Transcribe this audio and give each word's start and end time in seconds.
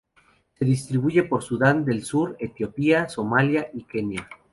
Se 0.57 0.65
distribuye 0.65 1.21
por 1.25 1.43
Sudán 1.43 1.85
del 1.85 2.01
Sur, 2.03 2.35
Etiopía, 2.39 3.07
Somalia 3.07 3.69
y 3.71 3.83
Kenia. 3.83 4.27